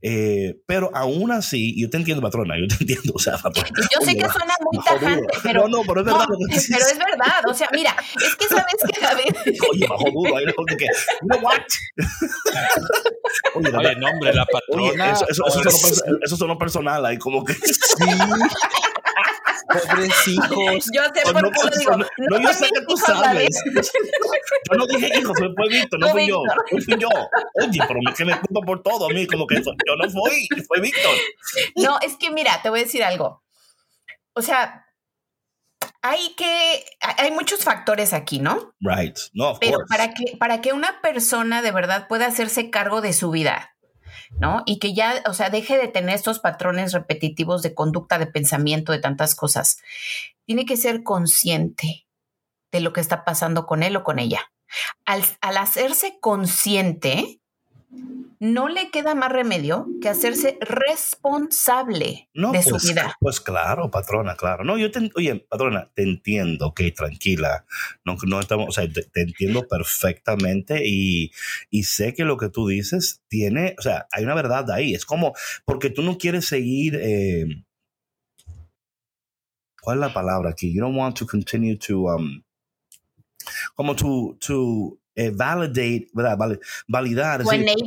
[0.07, 3.13] Eh, pero aún así, yo te entiendo, patrona, yo te entiendo.
[3.15, 3.69] O sea, patrona.
[3.75, 5.63] Yo sé Oye, que suena muy tajante, pero.
[5.63, 7.43] No, no, pero es verdad no, lo pero es verdad.
[7.49, 9.59] O sea, mira, es que sabes que David.
[9.71, 10.37] Oye, bajó duro.
[10.37, 10.87] Ahí pongo que,
[11.23, 11.63] know what?
[13.55, 15.13] Oye, la Oye, no, hombre, la Oye, patrona.
[15.13, 17.55] eso, eso, eso, pues, sonó, eso sonó personal ahí, como que.
[19.67, 20.87] Pobres hijos.
[20.93, 21.91] Yo sé por no, qué lo digo.
[21.93, 23.49] no, No, no, yo sé que tú sabes.
[24.71, 26.43] Yo no dije hijo, fue, Víctor, no fui yo.
[26.45, 27.09] No fui yo.
[27.09, 30.09] Oye, pero me, que me culpa por todo a mí, como que eso- yo no
[30.11, 31.15] fui, fue Víctor.
[31.77, 33.43] No, es que mira, te voy a decir algo.
[34.35, 34.87] O sea,
[36.03, 36.85] hay que.
[37.19, 38.75] Hay muchos factores aquí, ¿no?
[38.81, 39.17] Right.
[39.33, 39.87] No, of Pero course.
[39.89, 43.74] para que, para que una persona de verdad pueda hacerse cargo de su vida,
[44.39, 44.63] ¿no?
[44.67, 48.93] Y que ya, o sea, deje de tener estos patrones repetitivos de conducta, de pensamiento,
[48.93, 49.79] de tantas cosas,
[50.45, 52.07] tiene que ser consciente
[52.73, 54.51] de lo que está pasando con él o con ella.
[55.05, 57.41] Al, al hacerse consciente,
[58.45, 63.17] no le queda más remedio que hacerse responsable No, de pues, su vida.
[63.19, 64.65] Pues claro, patrona, claro.
[64.65, 67.65] No, yo te, oye, patrona, te entiendo, ok, tranquila.
[68.05, 71.33] No, no estamos, o sea, te, te entiendo perfectamente y,
[71.71, 74.95] y sé que lo que tú dices tiene, o sea, hay una verdad ahí.
[74.95, 75.33] Es como,
[75.65, 77.47] porque tú no quieres seguir, eh,
[79.81, 80.75] ¿cuál es la palabra aquí?
[80.75, 82.43] You don't want to continue to, um,
[83.75, 86.37] como to, to eh, validate, ¿verdad?
[86.37, 87.43] Vali- validar.
[87.47, 87.85] ¿O enable?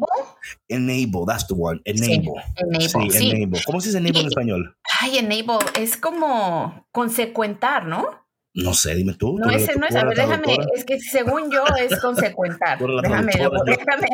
[0.69, 2.41] enable, that's the word, Sí, enable.
[2.55, 3.29] enable, Sí, sí.
[3.31, 3.61] enable.
[3.65, 4.77] ¿Cómo se dice enable en Y- español?
[5.01, 8.25] Ay, enable es como consecuentar, ¿no?
[8.53, 9.37] No sé, dime tú.
[9.37, 9.95] No, tú ese no es.
[9.95, 10.57] A ver, déjame.
[10.73, 12.79] Es que según yo es consecuentar.
[12.79, 14.07] Déjame, traductora, yo- déjame.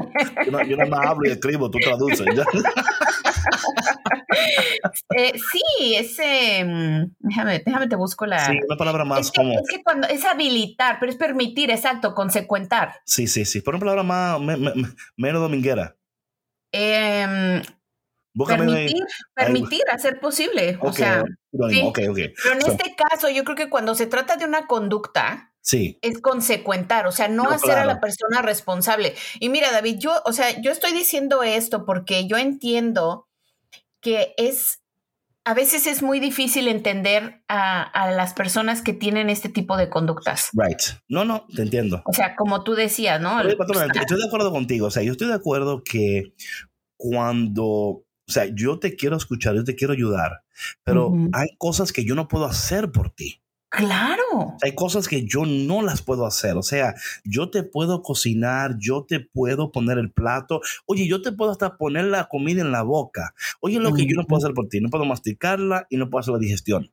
[0.45, 2.25] Yo no, yo no más hablo y escribo, tú traduces.
[5.15, 6.63] Eh, sí, ese.
[6.65, 8.45] mm, Déjame, déjame te busco la.
[8.47, 9.53] Sí, una palabra más es, que, como.
[9.53, 12.95] es que cuando es habilitar, pero es permitir, exacto, consecuentar.
[13.05, 13.61] Sí, sí, sí.
[13.61, 15.95] Por una palabra más, me- me- me- menos dominguera.
[16.73, 17.61] Ahí.
[18.47, 19.03] permitir,
[19.35, 20.77] permitir, hacer posible.
[20.81, 21.23] O sea,
[21.69, 21.81] sí.
[21.83, 22.17] ok, ok.
[22.43, 25.97] pero en So- este caso, yo creo que cuando se trata de una conducta, Sí,
[26.01, 29.15] es consecuentar, o sea, no, No, hacer a la persona responsable.
[29.39, 33.29] Y mira, David, yo, o sea, yo estoy diciendo esto porque yo entiendo
[34.03, 34.81] que es,
[35.45, 39.89] a veces es muy difícil entender a, a las personas que tienen este tipo de
[39.89, 40.49] conductas.
[40.53, 40.81] right.
[41.07, 42.01] No, no, te entiendo.
[42.05, 43.37] O sea, como tú decías, ¿no?
[43.37, 44.87] Oye, estoy de acuerdo contigo.
[44.87, 46.33] O sea, yo estoy de acuerdo que
[46.97, 50.43] cuando, o sea, yo te quiero escuchar, yo te quiero ayudar,
[50.83, 53.42] pero hay cosas que yo no puedo hacer por ti.
[53.75, 54.55] Claro.
[54.61, 56.57] Hay cosas que yo no las puedo hacer.
[56.57, 60.61] O sea, yo te puedo cocinar, yo te puedo poner el plato.
[60.85, 63.33] Oye, yo te puedo hasta poner la comida en la boca.
[63.61, 66.19] Oye, lo que yo no puedo hacer por ti, no puedo masticarla y no puedo
[66.21, 66.91] hacer la digestión.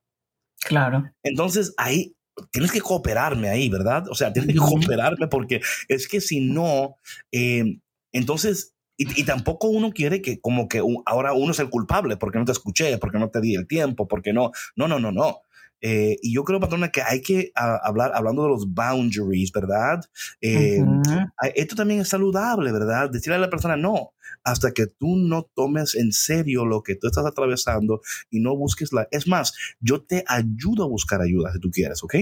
[0.64, 1.04] Claro.
[1.22, 2.16] Entonces, ahí
[2.50, 4.04] tienes que cooperarme ahí, ¿verdad?
[4.08, 6.96] O sea, tienes que cooperarme porque es que si no,
[7.30, 7.78] eh,
[8.12, 12.16] entonces, y, y tampoco uno quiere que como que un- ahora uno es el culpable
[12.16, 15.12] porque no te escuché, porque no te di el tiempo, porque no, no, no, no,
[15.12, 15.40] no.
[15.80, 20.00] Eh, y yo creo, patrona, que hay que ah, hablar, hablando de los boundaries, ¿verdad?
[20.40, 20.80] Eh.
[21.08, 23.10] Ah, Esto también es saludable, ¿verdad?
[23.10, 24.12] Decirle a la persona no,
[24.44, 28.92] hasta que tú no tomes en serio lo que tú estás atravesando y no busques
[28.92, 29.08] la...
[29.10, 32.14] Es más, yo te ayudo a buscar ayuda si tú quieres, ¿ok?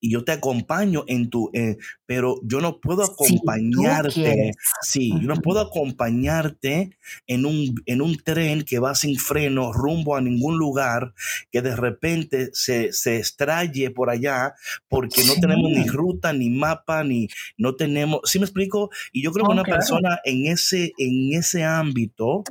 [0.00, 1.50] Y yo te acompaño en tu...
[1.52, 4.52] eh, pero yo no puedo acompañarte.
[4.82, 6.96] Sí, yo no puedo acompañarte
[7.26, 11.14] en un, en un tren que va sin freno rumbo a ningún lugar,
[11.50, 14.54] que de repente se, se extraye por allá
[14.88, 18.90] porque no tenemos ni ruta, ni mapa, ni no tenemos, ¿sí me explico?
[19.12, 22.44] Y yo creo que una persona en ese, en ese ámbito,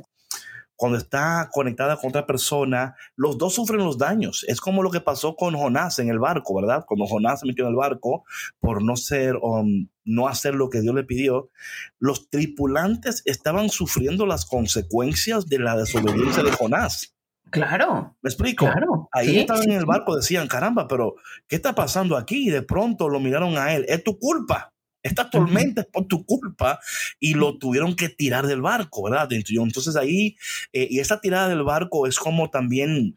[0.80, 4.46] cuando está conectada con otra persona, los dos sufren los daños.
[4.48, 6.86] Es como lo que pasó con Jonás en el barco, ¿verdad?
[6.88, 8.24] Cuando Jonás se metió en el barco
[8.60, 11.50] por no ser, um, no hacer lo que Dios le pidió,
[11.98, 17.14] los tripulantes estaban sufriendo las consecuencias de la desobediencia de Jonás.
[17.50, 18.16] Claro.
[18.22, 18.64] ¿Me explico?
[18.64, 19.10] Claro.
[19.12, 21.16] Ahí Sí, estaban sí, en el barco, decían, caramba, pero
[21.46, 22.48] ¿qué está pasando aquí?
[22.48, 24.72] Y de pronto lo miraron a él, es tu culpa.
[25.02, 26.80] Esta tormenta es por tu culpa
[27.18, 29.28] y lo tuvieron que tirar del barco, ¿verdad?
[29.32, 30.36] Entonces ahí,
[30.72, 33.14] eh, y esa tirada del barco es como también,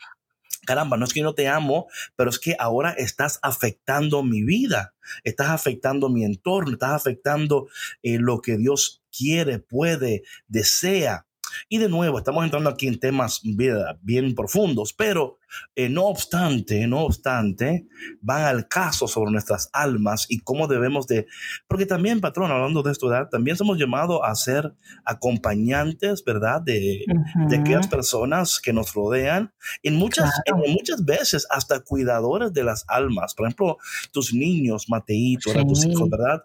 [0.65, 4.43] caramba, no es que yo no te amo, pero es que ahora estás afectando mi
[4.43, 7.67] vida, estás afectando mi entorno, estás afectando
[8.01, 11.25] eh, lo que Dios quiere, puede, desea.
[11.69, 15.39] Y de nuevo, estamos entrando aquí en temas bien, bien profundos, pero
[15.75, 17.87] eh, no obstante, no obstante,
[18.21, 21.27] van al caso sobre nuestras almas y cómo debemos de,
[21.67, 23.29] porque también, patrón, hablando de esto, ¿verdad?
[23.29, 24.73] también somos llamados a ser
[25.05, 26.61] acompañantes, ¿verdad?
[26.61, 27.05] De,
[27.47, 32.85] de aquellas personas que nos rodean, en muchas, en muchas veces hasta cuidadores de las
[32.87, 33.77] almas, por ejemplo,
[34.11, 36.43] tus niños, Mateito, tus hijos, ¿verdad?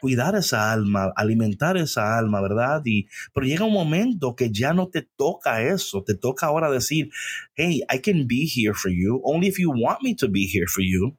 [0.00, 2.82] Cuidar esa alma, alimentar esa alma, ¿verdad?
[2.84, 7.10] Y, pero llega un momento que ya no te toca eso, te toca ahora decir,
[7.54, 10.66] hey, I can be here for you, only if you want me to be here
[10.66, 11.16] for you,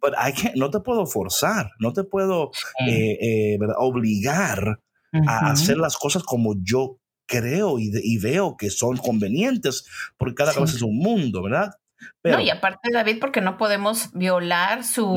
[0.00, 2.50] but I can't, no te puedo forzar, no te puedo
[2.88, 4.80] eh, eh, obligar
[5.26, 9.84] a hacer las cosas como yo creo y, veo que son convenientes,
[10.18, 11.70] porque cada vez es un mundo, ¿verdad?
[12.24, 15.16] No, y aparte, David, porque no podemos violar su,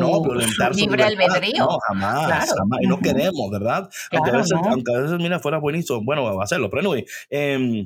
[0.74, 1.66] libre albedrío.
[1.66, 2.80] No, jamás, jamás.
[2.82, 3.90] Y no queremos, ¿verdad?
[4.12, 6.70] aunque, a veces, aunque, a veces, mira, fuera buenísimo, bueno, va a hacerlo.
[6.70, 7.86] Pero anyway, eh,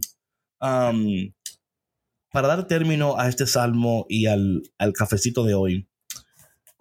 [0.59, 5.85] para dar término a este salmo y al, al cafecito de hoy,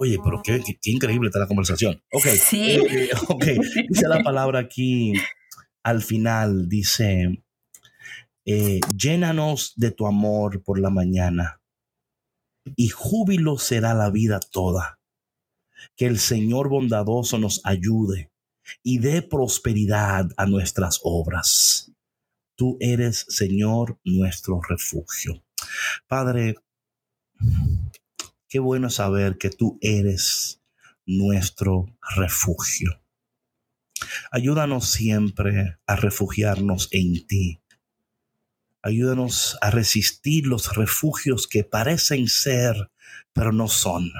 [0.01, 2.01] Oye, pero qué, qué, increíble está la conversación.
[2.13, 2.71] Ok, sí.
[2.71, 3.45] Eh, ok,
[3.89, 5.13] dice la palabra aquí
[5.83, 7.43] al final, dice,
[8.45, 11.58] eh, llénanos de tu amor por la mañana
[12.77, 14.99] y júbilo será la vida toda.
[15.97, 18.31] Que el Señor bondadoso nos ayude
[18.83, 21.93] y dé prosperidad a nuestras obras.
[22.57, 25.45] Tú eres, Señor, nuestro refugio.
[26.07, 26.57] Padre,
[28.49, 30.61] qué bueno saber que tú eres
[31.07, 33.01] nuestro refugio.
[34.31, 37.61] Ayúdanos siempre a refugiarnos en ti
[38.83, 42.93] Ayúdanos a resistir los refugios que parecen ser,
[43.33, 44.11] pero no son.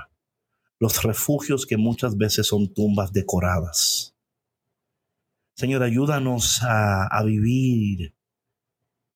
[0.81, 4.17] Los refugios que muchas veces son tumbas decoradas.
[5.55, 8.15] Señor, ayúdanos a, vivir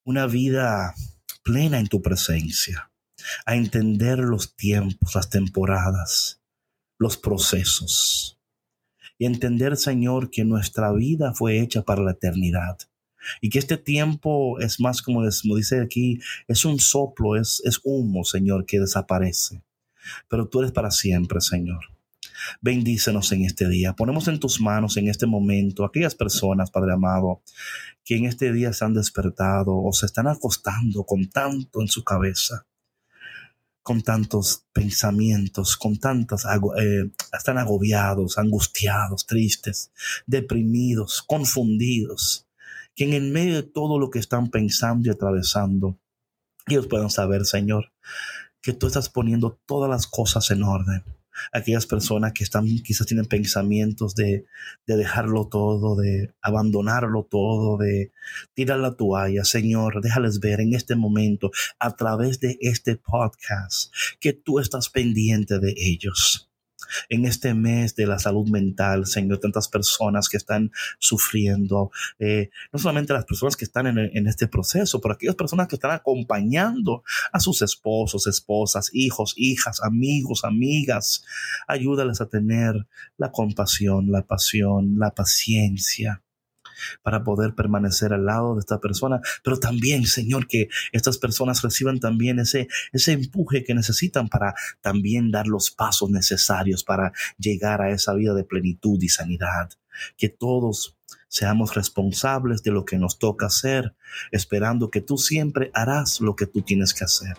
[0.05, 0.95] una vida
[1.43, 2.93] plena en tu presencia,
[3.45, 6.41] a entender los tiempos, las temporadas,
[6.99, 8.39] los procesos.
[9.19, 12.79] Y entender, Señor, que nuestra vida fue hecha para la eternidad
[13.41, 18.25] y que este tiempo es más como, dice aquí, es un soplo, es, es humo,
[18.25, 19.63] Señor, que desaparece.
[20.29, 21.85] Pero tú eres para siempre, Señor.
[22.61, 23.95] Bendícenos en este día.
[23.95, 27.43] Ponemos en tus manos en este momento aquellas personas, Padre amado,
[28.05, 32.03] que en este día se han despertado o se están acostando con tanto en su
[32.03, 32.67] cabeza,
[33.83, 36.45] con tantos pensamientos, con tantas,
[36.79, 39.93] eh, están agobiados, angustiados, tristes,
[40.27, 42.47] deprimidos, confundidos
[42.95, 45.99] que en medio de todo lo que están pensando y atravesando,
[46.67, 47.93] ellos puedan saber, Señor,
[48.61, 51.03] que tú estás poniendo todas las cosas en orden.
[51.53, 54.45] Aquellas personas que están, quizás tienen pensamientos de,
[54.87, 58.13] de dejarlo todo, de abandonarlo todo, de
[58.55, 59.45] tirar la toalla.
[59.45, 65.59] Señor, déjales ver en este momento, a través de este podcast, que tú estás pendiente
[65.59, 66.52] de ellos
[67.09, 72.79] en este mes de la salud mental, Señor, tantas personas que están sufriendo, eh, no
[72.79, 77.03] solamente las personas que están en, en, este proceso, pero aquellas personas que están acompañando
[77.33, 81.25] a sus esposos, esposas, hijos, hijas, amigos, amigas.
[81.67, 86.23] Ayúdales a tener la compasión, la pasión, la paciencia
[87.03, 92.01] para poder permanecer al lado de esta persona, pero también, Señor, que estas personas reciban
[92.01, 97.91] también ese, ese empuje que necesitan para también dar los pasos necesarios para llegar a
[97.91, 99.71] esa vida de plenitud y sanidad.
[100.17, 100.97] Que todos
[101.29, 103.95] seamos responsables de lo que nos toca hacer,
[104.31, 107.37] esperando que tú siempre harás lo que tú tienes que hacer.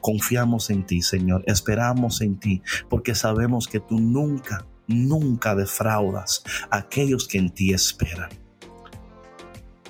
[0.00, 6.78] Confiamos en ti, Señor, esperamos en ti, porque sabemos que tú nunca, nunca defraudas a
[6.78, 8.45] aquellos que en ti esperan.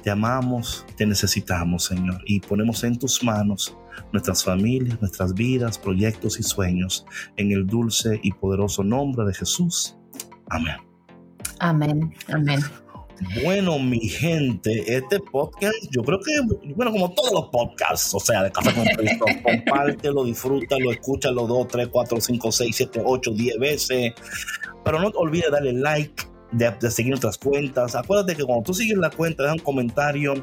[0.07, 3.77] Te amamos, te necesitamos, Señor, y ponemos en tus manos
[4.13, 7.05] nuestras familias, nuestras vidas, proyectos y sueños,
[7.37, 9.97] en el dulce y poderoso nombre de Jesús.
[10.49, 10.77] Amén.
[11.59, 12.61] Amén, amén.
[13.43, 18.45] Bueno, mi gente, este podcast, yo creo que, bueno, como todos los podcasts, o sea,
[18.45, 23.59] de Café con Cristo, compártelo, disfrútalo, escúchalo dos, tres, cuatro, cinco, seis, siete, ocho, diez
[23.59, 24.13] veces.
[24.85, 26.23] Pero no te olvides darle like,
[26.57, 27.95] de, seguir nuestras cuentas.
[27.95, 30.35] Acuérdate que cuando tú sigues la cuenta, das un comentario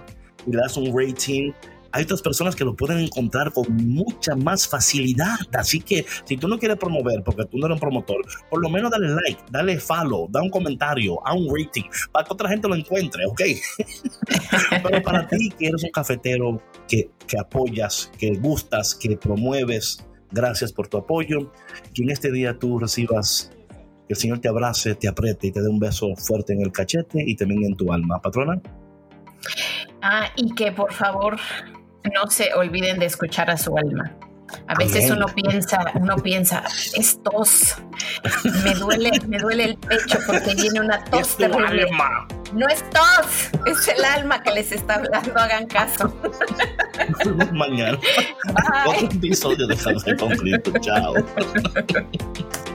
[0.46, 1.52] y le das un rating.
[1.96, 5.38] Hay otras personas que lo pueden encontrar con mucha más facilidad.
[5.54, 8.18] Así que si tú no quieres promover, porque tú no eres un promotor,
[8.50, 12.34] por lo menos dale like, dale follow, da un comentario, a un rating, para que
[12.34, 13.42] otra gente lo encuentre, ¿ok?
[14.84, 20.74] Pero para ti que eres un cafetero que, que apoyas, que gustas, que promueves, gracias
[20.74, 21.52] por tu apoyo.
[21.94, 23.52] Que en este día tú recibas
[24.14, 26.72] que el Señor te abrace, te apriete y te dé un beso fuerte en el
[26.72, 28.22] cachete y también en tu alma.
[28.22, 28.62] Patrona.
[30.02, 31.38] Ah, y que por favor
[32.14, 34.16] no se olviden de escuchar a su alma.
[34.68, 36.64] A veces uno piensa, uno piensa,
[36.96, 37.76] es tos.
[38.64, 41.88] Me duele, me duele el pecho porque viene una tos terrible.
[42.54, 46.14] No es tos, es el alma que les está hablando, hagan caso.
[47.54, 47.98] Mañana.
[48.86, 50.72] Otro episodio de Café con Cristo.
[50.82, 51.16] Chao.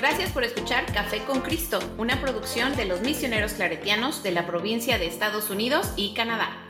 [0.00, 4.96] Gracias por escuchar Café con Cristo, una producción de los misioneros claretianos de la provincia
[4.96, 6.69] de Estados Unidos y Canadá.